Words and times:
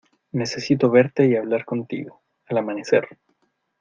necesito 0.31 0.89
verte 0.89 1.27
y 1.27 1.35
hablar 1.35 1.63
contigo. 1.63 2.23
al 2.47 2.57
amanecer. 2.57 3.07